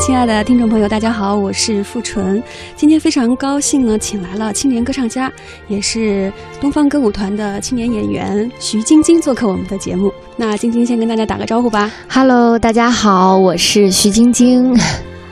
[0.00, 2.42] 亲爱的听众朋友，大家好，我是付纯。
[2.74, 5.30] 今天非常高兴呢，请来了青年歌唱家，
[5.68, 10.10] 也是东方歌舞团的青年演员徐晶晶做客我们的节目。
[10.36, 11.90] 那晶晶先跟大家打个招呼吧。
[12.08, 14.74] Hello，大家好，我是徐晶晶。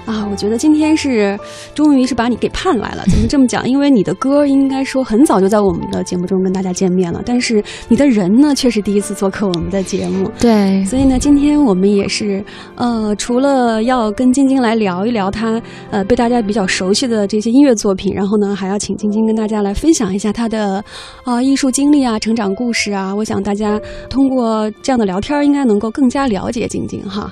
[0.08, 1.38] 啊，我觉得今天是
[1.74, 3.04] 终于是把你给盼来了。
[3.12, 3.68] 怎么这么讲？
[3.68, 10.30] 因为你的歌应该说很早就在我们的节目中跟大家见面了，但是你的人呢却是第一次做客我们的节目。
[10.40, 12.42] 对，所以呢，今天我们也是，
[12.74, 15.60] 呃，除了要跟晶晶来聊一聊她
[15.90, 20.82] 呃被大家比较熟悉的这些音乐作品，然后呢，还要请晶晶跟大家来分享一下她的
[21.24, 23.14] 啊、呃艺术经历啊、成长故事啊。
[23.14, 27.30] 我想大家通过这样的聊天，应该能够更加了解晶晶哈。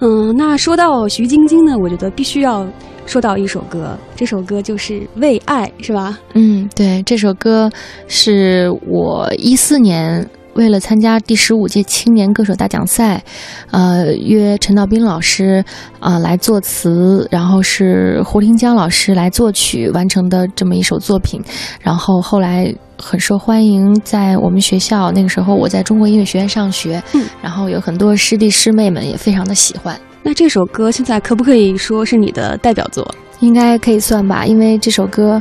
[0.00, 2.66] 嗯，那说到徐晶晶呢，我觉得必须要
[3.06, 6.18] 说到一首歌，这首歌就是《为爱》，是吧？
[6.34, 7.70] 嗯，对，这首歌
[8.06, 13.22] 是我一四年为了参加第十五届青年歌手大奖赛，
[13.70, 15.64] 呃，约陈道斌老师
[15.98, 21.42] 啊、呃来作词，然后是胡廷江老师来作曲完成的这么一首作品，
[21.80, 22.74] 然后后来
[23.06, 29.96] 很受欢迎，在我们学校那个时候我在中国音乐学院上学，嗯，然后有很多师弟师妹们也非常的喜欢。
[30.24, 33.08] 那这首歌现在可不可以说是你的代表作？
[33.38, 35.40] 应该可以算吧，因为这首歌，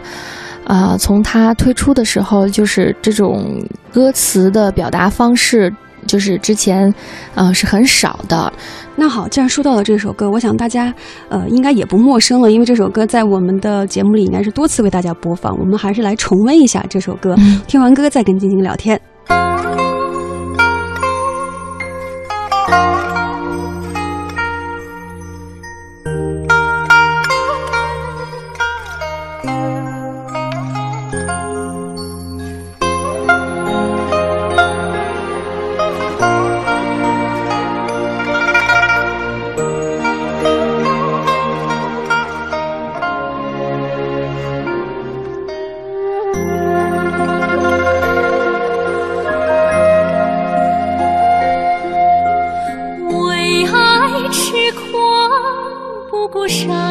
[0.63, 3.59] 啊，从它推出的时候，就是这种
[3.91, 5.73] 歌词的表达方式，
[6.06, 6.94] 就是之前，
[7.34, 8.52] 呃，是很少的。
[8.95, 10.94] 那好，既然说到了这首歌，我想大家
[11.30, 15.58] 呃应该也不陌生了，因为这首歌在我们的节目里应该是多次为大家播放。
[15.59, 19.00] 我们还是来重温一下这首歌，嗯听完歌再跟晶晶聊天。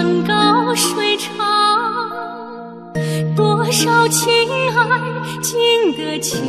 [0.05, 1.33] 山高水长，
[3.35, 4.31] 多少情
[4.77, 5.01] 爱
[5.41, 5.57] 经
[5.97, 6.43] 得起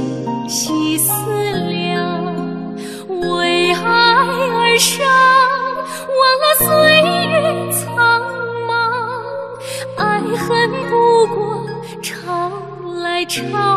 [0.49, 1.13] 细思
[1.69, 2.35] 量。
[3.07, 5.07] 为爱而生，
[6.11, 6.67] 忘了岁
[7.31, 8.21] 月苍
[8.67, 8.69] 茫，
[9.95, 11.65] 爱恨不过
[12.01, 12.51] 潮
[13.01, 13.74] 来潮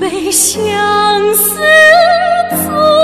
[0.00, 0.58] 被相
[1.34, 1.60] 思
[2.64, 2.99] 作